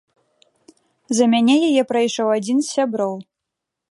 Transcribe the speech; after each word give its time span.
За 1.17 1.27
мяне 1.33 1.55
яе 1.69 1.83
прайшоў 1.91 2.27
адзін 2.39 2.57
з 2.65 2.75
сяброў. 2.79 3.13